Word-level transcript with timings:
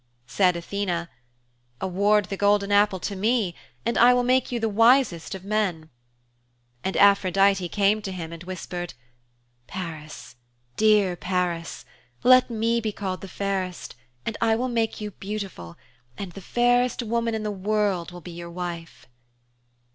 Said 0.25 0.55
Athene, 0.55 1.07
'Award 1.79 2.25
the 2.25 2.35
golden 2.35 2.71
apple 2.71 2.99
to 3.01 3.15
me 3.15 3.53
and 3.85 3.99
I 3.99 4.15
will 4.15 4.23
make 4.23 4.51
you 4.51 4.59
the 4.59 4.67
wisest 4.67 5.35
of 5.35 5.45
men.' 5.45 5.91
And 6.83 6.97
Aphrodite 6.97 7.69
came 7.69 8.01
to 8.01 8.11
him 8.11 8.33
and 8.33 8.43
whispered, 8.43 8.95
'Paris, 9.67 10.37
dear 10.75 11.15
Paris, 11.15 11.85
let 12.23 12.49
me 12.49 12.81
be 12.81 12.91
called 12.91 13.21
the 13.21 13.27
fairest 13.27 13.93
and 14.25 14.35
I 14.41 14.55
will 14.55 14.69
make 14.69 14.99
you 15.01 15.11
beautiful, 15.11 15.77
and 16.17 16.31
the 16.31 16.41
fairest 16.41 17.03
woman 17.03 17.35
in 17.35 17.43
the 17.43 17.51
world 17.51 18.09
will 18.09 18.21
be 18.21 18.31
your 18.31 18.49
wife.' 18.49 19.05